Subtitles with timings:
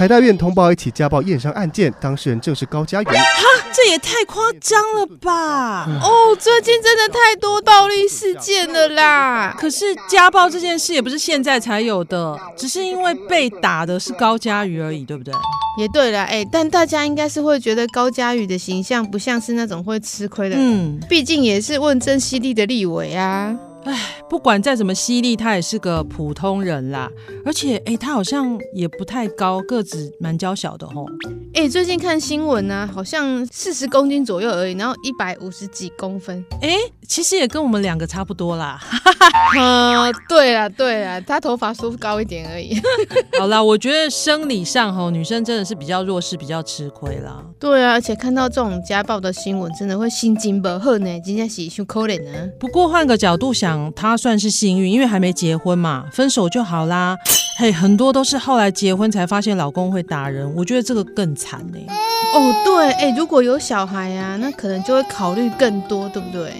[0.00, 3.04] 台大院通报一起家暴验伤案件，当事人正是高嘉瑜。
[3.04, 3.12] 哈，
[3.70, 5.84] 这也太夸张了吧！
[6.02, 9.54] 哦，最近真的太多暴力事件了啦。
[9.60, 15.34] 可是家暴这件事也不是现在才有的，只是因为被打的是高嘉瑜而已，对不对？
[15.76, 23.54] 也对了，哎，但大家应该是会觉得高嘉瑜的形象不像是那种会吃亏的人，嗯，毕竟也是问政犀利的立委啊。
[23.84, 27.10] 唉，不管再怎么犀利，他也是个普通人啦。
[27.44, 31.06] 而且，哎，他好像也不太高，个子蛮娇小的吼。
[31.54, 36.44] 哎，最近看新闻呢、啊，好像四十公斤左右而已，然后一百五十几公分。
[36.60, 36.76] 哎，
[37.08, 38.78] 其实也跟我们两个差不多啦。
[39.58, 42.78] 嗯，对啊，对啊，他头发梳高一点而已。
[43.40, 47.42] 好啦，我觉得生理上吼，女生真的是比较弱势，比较吃亏啦。
[47.58, 52.48] 对啊，而且看到这种家暴的新闻，真的会心惊不好呢，真的是太可怜呢。
[52.58, 53.69] 不过换个角度想。
[53.94, 57.16] 他算是幸运，因为还没结婚嘛，分手就好啦。
[57.58, 61.78] 嘿，很多都是后来结婚才发现老公会打人，我觉得这个更惨呢。
[62.32, 66.52] 哦，对，哎，如果有小孩啊，那可能就会考虑更多，对不对？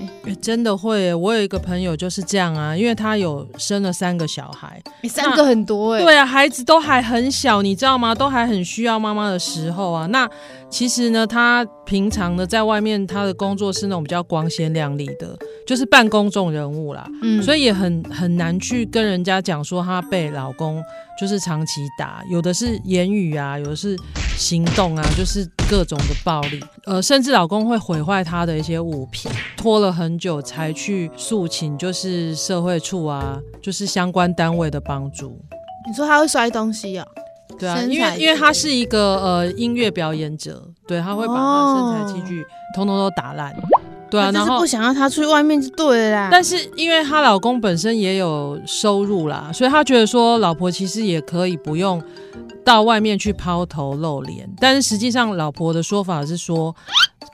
[0.42, 6.02] 真的会，我有一个朋友就是这样啊，因为他有生了三个小孩，三个很多哎。
[6.02, 8.14] 对啊，孩子都还很小，你知道吗？
[8.14, 10.06] 都还很需要妈妈的时候啊。
[10.08, 10.28] 那
[10.70, 17.06] 其实呢，他平常呢在外面，他的工作是那种比较光鲜亮丽的，就是半公众人物啦。
[17.22, 20.82] 嗯，所以也很很难去跟人家讲说他被老公
[21.20, 23.96] 就是长期打，有的是言语啊，有的是
[24.36, 25.46] 行动啊，就是。
[25.70, 35.40] 各种的暴力，呃，甚至老公会毁坏她的一些物品，拖了很久才去诉请，就是社会处啊，就是相关单位的帮助。
[35.86, 37.06] 你说他会摔东西啊？
[37.60, 42.44] 对啊，因为因为他是一个呃音乐表演者，对，他会把他的身材器具
[42.74, 43.54] 通通都打烂。
[44.10, 46.28] 对啊，然后不想让他出去外面就对了啦。
[46.32, 52.02] 但是因为她老公本身也有收入啦，所以他觉得说老婆其实也可以不用。
[52.62, 56.72] 到外面去抛头露脸，但是实际上老婆的说法是说，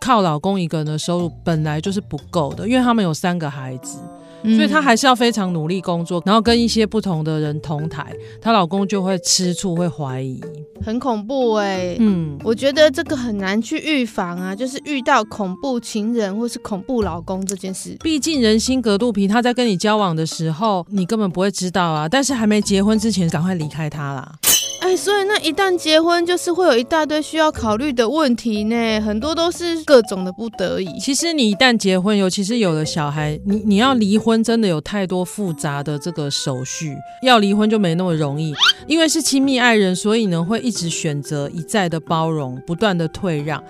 [0.01, 3.99] 靠老公一个人的收入本来就是不够的，因为他们有三个孩子，
[4.43, 10.41] 所以她还是要非常努力工作，然后跟一些不同的人同台，她老公就会吃醋，会怀疑，
[10.85, 11.97] 很恐怖哎、欸。
[11.99, 24.33] 嗯，我觉得这个很难去预防啊，就是遇到恐怖情人或是恐怖老公这件事，毕竟人心隔肚皮，他在跟你交往的时候，你根本不会知道啊，但是还没结婚之前，赶快离开他啦。
[24.81, 30.99] 哎，所以那一旦结婚，就是会有一大堆需要考虑的问题呢，很多都是各种的不得已。
[31.01, 38.55] 其实你一旦结婚，尤其是有了小孩，你你要离婚，真的有太多复杂的这个手续，要离婚就没那么容易。
[38.87, 43.63] 因为是亲密爱人，所以呢会一直选择一再的包容，不断的退让，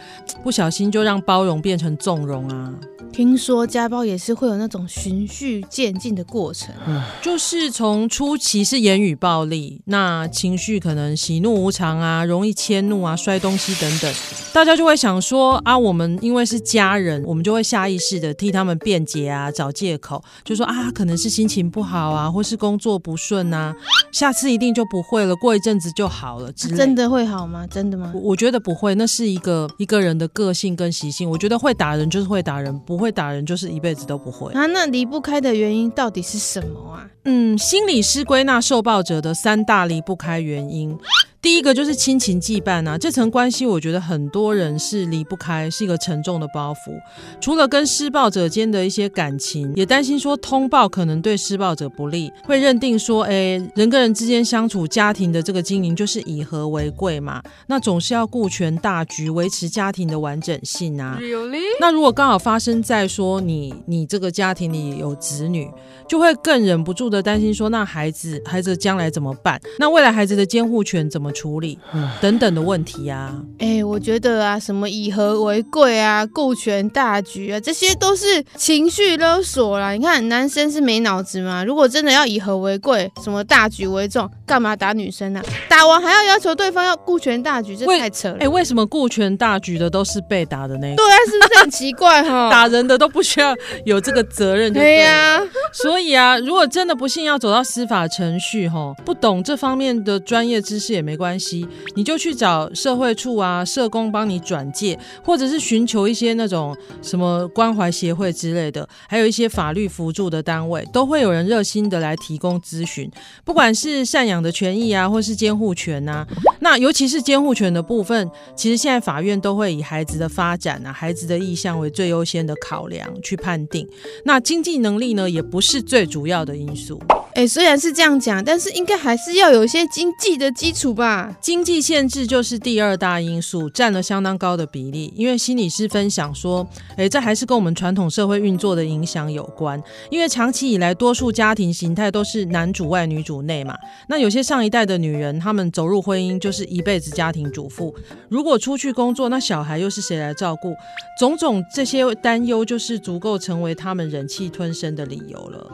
[0.42, 2.74] 不小心就让包容变成纵容啊。
[3.12, 14.14] 听说家暴也是会有那种循序渐进的过程，嗯，就是从初期是言语暴力，那情绪可能喜怒无常啊，容易迁怒啊，摔东西等等，
[14.52, 23.74] 大家就会想说啊，我们因为是家人，我们就会下意识的替他们辩解啊，找借口，就说啊，可能是心情不好啊，或是工作不顺啊，
[24.12, 26.52] 下次一定就不会了，过一阵子就好了。
[26.52, 27.66] 真的会好吗？
[27.66, 28.12] 真的吗？
[28.14, 31.30] 我，我觉得不会，那是一个一个人的个性跟习性。
[31.30, 33.06] 我觉得会打人就是会打人，不会。
[33.06, 34.66] 会打人就是一辈子都不会啊？
[34.66, 37.06] 那离不开的原因到底是什么啊？
[37.22, 40.85] 嗯，心理师归纳受暴者的三大离不开原因。
[40.86, 47.00] morning 第一个就是亲情羁绊啊，这层关系我觉得很多人是离不开，是一个沉重的包袱。
[47.40, 61.16] 除了跟施暴者间的一些感情，也担心说通报可能对施暴者不利，会认定说，哎，人跟人之间相处，家庭的这个经营就是以和为贵嘛，那总是要顾全大局，维持家庭的完整性啊。
[61.20, 61.62] Really?
[61.78, 65.70] 那如果刚好发生在说你你这个家庭里有子女，
[66.08, 69.60] 就会更忍不住的担心说，那孩子孩子将来怎么办？
[69.78, 71.32] 那未来孩子的监护权怎么？
[71.36, 71.78] 处理
[72.18, 79.92] 等等的问题啊，哎、欸，我觉得啊，什么以和为贵啊，顾全大局啊，这些都是情绪勒索啦。
[79.92, 81.62] 你看，男生是没脑子吗？
[81.62, 85.44] 如果真的要以和为贵，什么大局为重，干嘛打女生呢、啊？
[85.68, 88.36] 打完还要要求对方要顾全大局，这太扯了。
[88.36, 90.96] 哎、欸，为什么顾全大局的都是被打的那个？
[90.96, 92.48] 对啊，是不是很奇怪哈？
[92.50, 93.54] 打人的都不需要
[93.84, 95.42] 有这个责任对，对呀。
[95.72, 101.15] 所以啊，如果真的不幸要走到司法程序哈，不懂这方面的专业知识也没。
[101.16, 113.10] 没关系，你就去找社会处啊，社工帮你转介，或者是寻求一些那种什么关怀协会之类的，还有一些法律辅助的单位，都会有人热心的来提供咨询，
[113.46, 116.26] 不管是赡养的权益啊，或是监护权啊，
[116.60, 123.88] 那尤其是监护权的部分，其实现在法院都会以孩子的发展啊，孩子的意向为最优先的考量去判定，
[124.26, 127.00] 那经济能力呢，也不是最主要的因素。
[127.36, 131.36] 哎，虽然是这样讲，但是应该还是要有一些经济的基础吧？
[131.38, 135.12] 经济限制就是第二大因素，占了相当高的比例。
[135.14, 136.66] 因为心理师分享说，
[136.96, 139.78] 哎，这还是跟我们传统社会运作的影响有关。
[140.08, 143.76] 因为长期以来，多数家庭形态都是男主外女主内嘛。
[144.08, 147.94] 那有些上一代的女人，她们走入婚姻就是一辈子家庭主妇。
[148.30, 150.74] 如果出去工作，那小孩又是谁来照顾？
[151.20, 155.70] 种种这些担忧，就是足够成为他们忍气吞声的理由了。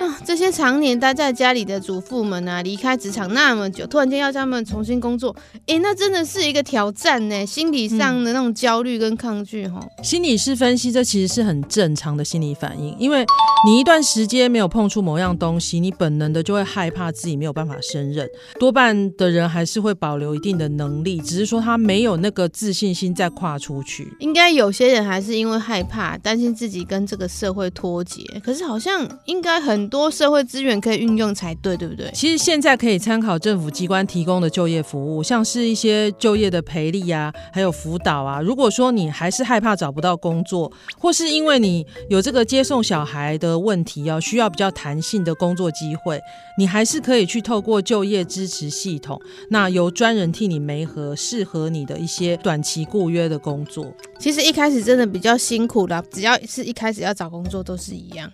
[0.00, 5.34] 啊，这些常年待在家里的主妇们啊，离开职场那么久，突然间要他们重新工作，
[5.66, 9.80] 哎，那真的是一个挑战呢，心理上的那种焦虑跟抗拒哈。
[9.98, 13.26] 嗯，心理师分析，这其实是很正常的心理反应，因为
[13.66, 18.24] 你一段时间没有碰触某样东西，你本能的就会害怕自己没有办法胜任。
[18.60, 24.06] 多半的人还是会保留一定的能力，只是说他没有那个自信心再跨出去。
[24.20, 28.22] 应该有些人还是因为害怕，担心自己跟这个社会脱节。
[28.44, 32.10] 可是好像应该很多社会资源可以运用才对，对不对？
[32.12, 38.40] 其实现在可以参考政府机关提供的就业服务，像是一些就业的培力啊，还有辅导啊。
[38.40, 46.20] 如果说你还是害怕找不到工作，或是因为你有这个接送小孩的问题，要需要比较弹性的工作机会，
[46.58, 49.20] 你还是可以去透过就业支持系统，
[49.50, 53.92] 那由专人替你媒合适合你的一些短期雇约的工作。
[54.18, 58.30] 其实一开始真的比较辛苦啦，只要是一开始要找工作都是一样。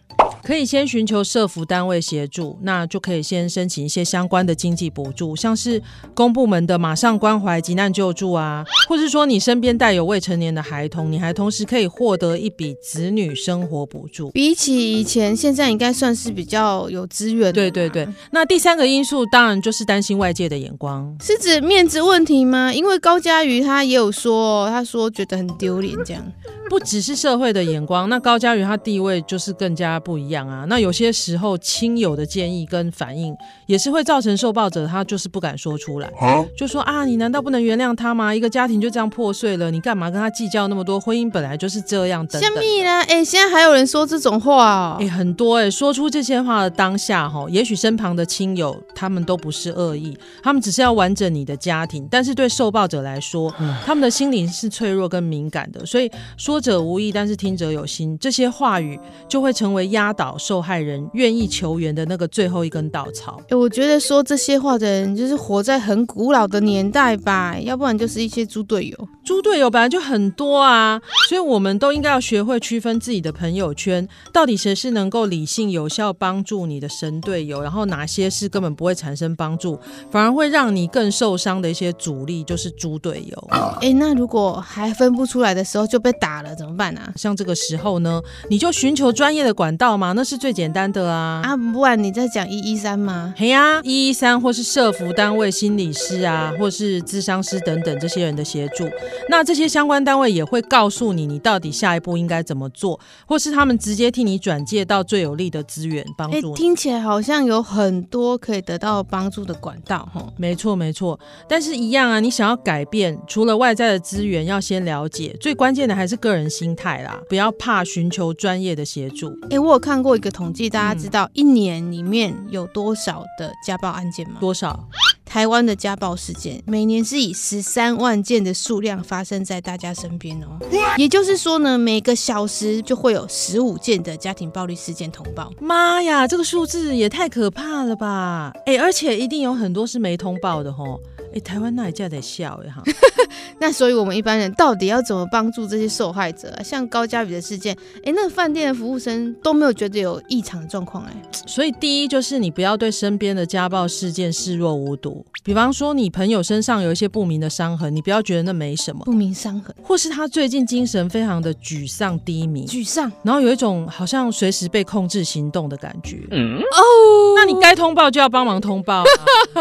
[0.47, 5.83] 可以先寻求社福单位协助，那就可以先申请一些相关的经济补助，像是
[6.15, 14.31] 公部门的马上关怀急难救助啊，或是说你身边带有未成年的孩童，你还同时可以获得一笔子女生活补助。
[14.31, 17.53] 比起以前，现在应该算是比较有资源。
[17.53, 22.73] 对对对，那第三个因素当然就是担心外界的眼光，是指面子问题吗？
[22.73, 26.25] 因为高嘉瑜他也有说，他说觉得很丢脸这样。
[26.69, 30.65] 不只是社会的眼光，那高嘉瑜他地位就是更加不一样啊。
[30.69, 33.33] 那有些时候亲友的建议跟反应，
[33.67, 36.11] 也是会造成受暴者他就是不敢说出来，
[36.59, 38.35] 就说啊，你难道不能原谅他吗？
[38.35, 40.99] 一个家庭就这样破碎了，你干嘛跟他计较那么多？
[40.99, 42.51] 婚姻本来就是这样等等。
[42.51, 43.03] 什么啦？
[43.03, 44.97] 哎，现在还有人说这种话哦？
[44.99, 53.55] 哎，很多哎，说出这些话的当下哈，也许身旁的亲友他们都不是恶意，他们只是要完整你的家庭，但是对受暴者来说，
[53.85, 56.11] 他们的心灵是脆弱跟敏感的，所以。
[56.39, 58.17] 说者无意，但是听者有心。
[58.19, 58.99] 这些话语
[59.29, 63.39] 就会成为压倒受害人愿意求援的那个最后一根稻草。
[63.51, 69.09] 哎，我觉得说这些话的人，就是活在很古老的年代吧，要不然就是一些猪队友。
[69.23, 79.79] 猪队友本来就很多啊，所以我们都应该要学会区分自己的朋友圈，到底谁是能够理性有效帮助你的神队友，然后哪些是根本不会产生帮助，
[80.11, 83.49] 反而会让你更受伤的一些阻力，就是猪队友。
[83.83, 86.47] 哎，那如果还分不出来的时候就被打了。
[86.57, 87.13] 怎么办呢、啊？
[87.17, 91.43] 像这个时候呢，你就寻求专业的管道嘛，那是最简单的啊。
[91.45, 93.35] 啊，不然你在讲一一三吗？
[93.37, 98.89] 嘿呀、啊，一一三或是社服单位、心理师啊，或是咨商师等等这些人的协助。
[99.29, 106.55] 那这些相关单位也会告诉你，你到底下一步应该怎么做，或是他们直接替你转介到最有利的资源帮助你。
[106.55, 110.25] 听起来好像有很多可以得到帮助的管道，哈。
[110.39, 111.19] 没错，没错。
[111.49, 116.37] 但是，一样啊，你想要改变，除了外在的资源，要先了解，最关键的还是个人。
[116.37, 119.31] 人心态啦，不要怕寻求专业的协助。
[119.45, 124.37] 哎、欸，我有看过一个统计，大家知道一年里面有多少的家暴案件吗？
[124.41, 124.89] 多少？
[125.25, 130.59] 台湾的家暴事件每年是以十三万件的数量发生在大家身边哦。
[130.97, 135.53] 也就是说呢，每个小时就会有十五件的家庭暴力事件通报。
[135.61, 138.53] 妈呀，这个数字也太可怕了吧！
[138.67, 140.99] 哎、欸，而且一定有很多是没通报的吼。
[141.37, 142.83] 哎，台湾那一家得笑哎哈。
[143.61, 146.63] 那所以我们一般人到底要怎么帮助这些受害者啊？
[146.63, 151.13] 像高嘉宇的事件，哎，那个饭店的服务生都没有觉得有异常的状况哎。
[151.47, 155.25] 所以第一就是你不要对身边的家暴事件视若无睹。
[155.45, 159.05] 比方说你朋友身上有一些不明的伤痕，你不要觉得那没什么。
[159.05, 166.27] 不明伤痕，或是他最近精神非常的沮丧低迷，沮丧，然后有一种好像随时被控制行动的感觉。
[166.31, 169.05] 嗯哦，那你该通报就要帮忙通报啊。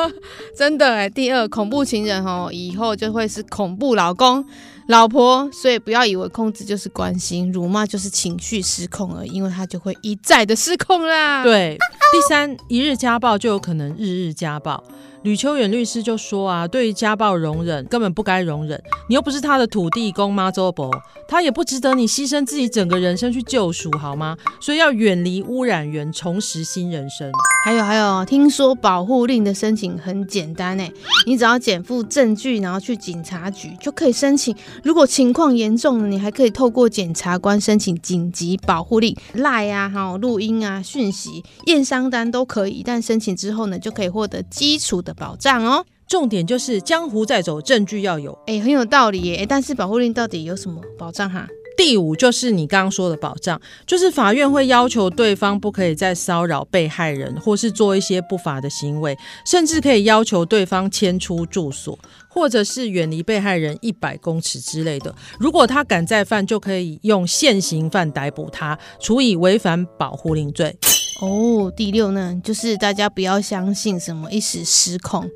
[0.55, 1.09] 真的哎。
[1.09, 4.45] 第二，恐恐怖情人哦，以后就会是恐怖老公、
[4.87, 11.43] 老婆，所以不要以为控制就是关心，辱骂就是情绪失控了，因为他就会一再的失控啦。
[11.43, 11.75] 对，
[12.11, 14.83] 第三，一日家暴就有可能日日家暴。
[15.25, 18.79] 吕秋远律师就说啊，对于家暴容忍根本不该容忍，
[19.09, 20.87] 你又不是他的土地公妈祖婆，
[21.27, 24.37] 他也不值得你牺牲自己整个人生去救赎，好吗？
[24.61, 27.31] 所以要远离污染源，重拾新人生。
[27.65, 30.93] 还有还有，听说保护令的申请很简单诶，
[31.25, 34.55] 你只要检附证据，然后去警察局就可以申请。
[34.83, 42.83] 如果情况严重，你还可以透过检察官申请紧急保护令，赖啊、哈录音啊、讯息、验伤单都可以。
[42.85, 45.85] 但申请之后呢，就可以获得基础的保障哦。
[46.07, 48.37] 重点就是江湖再走，证据要有。
[48.45, 49.45] 哎，很有道理耶。
[49.47, 51.47] 但是保护令到底有什么保障哈？
[51.77, 65.13] 第五就是你刚刚说的保障，就是法院会要求对方不可以再骚扰被害人，或是做一些不法的行为，甚至可以要求对方迁出住所，或者是远离被害人一百公尺之类的。
[65.37, 70.77] 如果他敢再犯，就可以用现行犯逮捕他，处以违反保护令罪。
[71.21, 75.29] 哦，第六呢，就是大家不要相信什么一时失控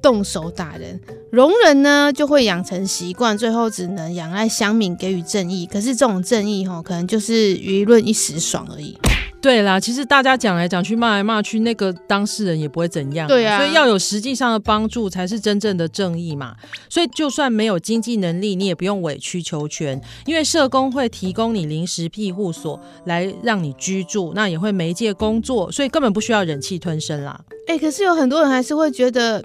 [0.00, 0.98] 动手打人，
[1.30, 5.66] 容忍呢就会养成习惯，最后只能仰赖乡民给予正义。
[5.66, 8.96] 可是这种正义吼，可能就是舆论一时爽而已。
[9.40, 13.28] 对啦，其实大家讲来讲去，骂来骂去，那个当事人也不会怎样。
[13.28, 16.56] 对啊，所以要有实际上的帮助，才是真正的正义嘛。
[16.88, 27.40] 所以就算没有经济能力，你也不用委曲求全，因为社工会提供你临时庇护所来让你居住，那也会媒介工作，所以根本不需要忍气吞声啦。
[27.68, 29.44] 哎，可是有很多人还是会觉得。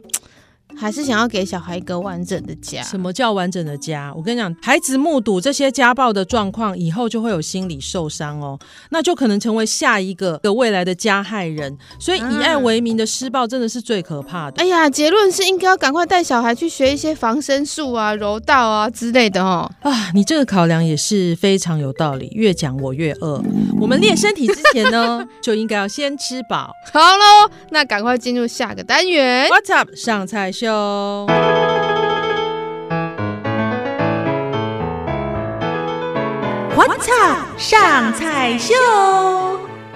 [0.76, 2.82] 还是想要给小孩一个完整的家。
[2.84, 4.14] 什么叫完整的家？
[4.16, 8.60] 我跟你讲，孩子目睹这些家暴的状况以后，就会有心理受伤哦，
[8.90, 11.78] 那就可能成为下一个的未来的加害人。
[12.00, 14.62] 所以以爱为名的施暴真的是最可怕的。
[14.62, 19.72] 哎呀，结论是应该要赶快带小孩去学一些防身术啊、柔道啊之类的哦。
[19.82, 22.30] 啊，你这个考量也是非常有道理。
[22.34, 23.44] 越讲我越饿。
[23.80, 26.72] 我们练身体之前呢， 就应该要先吃饱。
[26.92, 29.48] 好喽，那赶快进入下个单元。
[29.50, 29.96] What's up？
[29.96, 30.52] 上菜。
[30.62, 31.26] 秀
[36.76, 37.58] ，What's up？
[37.58, 38.76] 上菜秀，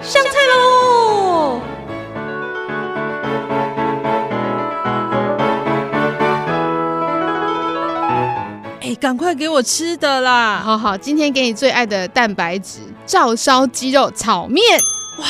[0.02, 1.60] 上菜喽！
[8.80, 10.60] 哎，赶快给我吃的啦！
[10.64, 14.80] 好好，今天给你最爱的蛋白质——照烧鸡肉炒面。
[15.20, 15.26] 哇，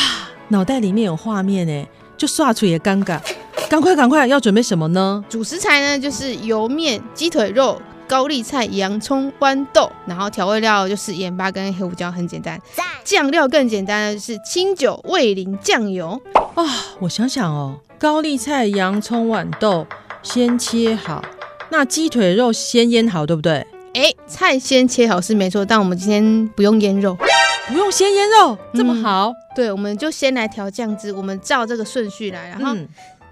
[0.49, 3.21] 脑袋里面有画面哎，就刷出也尴尬。
[3.69, 5.25] 赶快赶快，要准备什么呢？
[5.29, 12.61] 主食材呢，就是油面、鸡腿肉、高丽菜、洋葱、豌豆，然后调味料就是盐巴跟黑胡椒，很简单。
[13.03, 16.21] 酱料更简单的就是清酒、味淋、酱油。
[16.55, 16.65] 啊，
[17.01, 19.87] 我想想哦，高丽菜、洋葱、豌豆
[20.23, 21.25] 先切好，
[21.71, 23.67] 那鸡腿肉先腌好，对不对？
[23.95, 27.17] 哎，菜先切好是没错，但我们今天不用腌肉，
[27.69, 29.29] 不用先腌肉，这么好？
[29.31, 32.77] 嗯，对，我们就先来调酱汁，我们照这个顺序来，然后。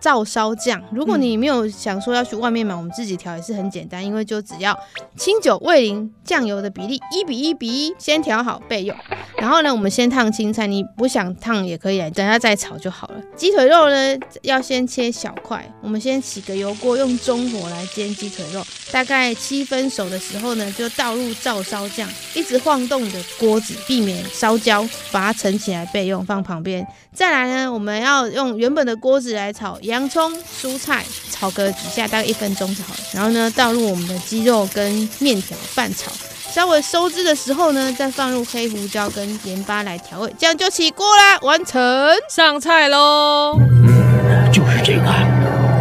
[0.04, 4.78] 嗯照烧酱，如果你没有想说要去外面买，我们自己调也是很简单，因为就只要
[5.16, 8.94] 清酒、味淋、酱油的比例一比一比一，先调好备用。
[9.38, 13.14] 然后呢，我们先烫青菜，你不想烫也可以，等下再炒就好了。
[13.34, 26.86] 鸡腿肉呢，要先切小块，我们先起个油锅，用中火来煎鸡腿肉，大概七分熟的时候呢，就倒入照烧酱，一直晃动的锅子，避免烧焦，把它盛起来备用，放旁边。
[27.14, 33.00] 再来呢，我们要用原本的锅子来炒洋葱、蔬菜，炒个几下，大概一分钟就好了。
[33.12, 36.10] 然后呢，倒入我们的鸡肉跟面条拌炒，
[36.52, 41.80] 稍微收汁的时候呢，再放入黑胡椒跟盐巴来调味，这样就起锅啦，完成
[42.28, 43.56] 上菜喽。
[43.60, 45.04] 嗯，就是这个，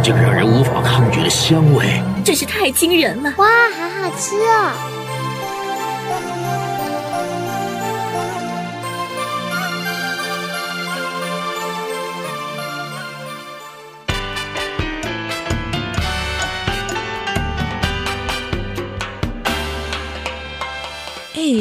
[0.04, 3.34] 这个让人无法抗拒的香味，真是太惊人了！
[3.38, 4.93] 哇，好好吃哦。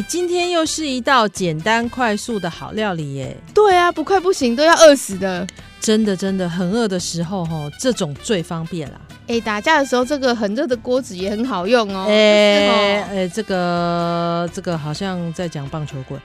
[0.04, 3.36] 今天又是一道简单快速的好料理耶！
[3.54, 5.46] 对啊，不快不行，都要饿死的。
[5.84, 9.00] 真的真的很饿的时候，吼，这种最方便啦。
[9.28, 12.06] 哎，打架的时候，这个很热的锅子也很好用哦。
[12.08, 16.20] 哎哎，这个这个好像在讲棒球棍。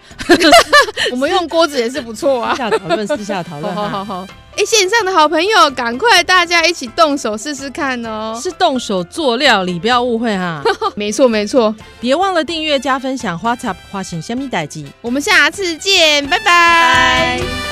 [1.11, 2.53] 我们用锅子也是不错啊。
[2.53, 3.75] 私下讨论，私下讨论。
[3.75, 4.25] 好好好。
[4.57, 8.39] 哎，线上的好朋友，赶快大家一起动手试试看哦。
[8.41, 10.63] 是动手做料理，不要误会哈。
[10.95, 14.87] 没错没错，别忘了订阅加分享，What's Up 花型虾米代记。
[15.01, 17.68] 我们下次见，拜拜。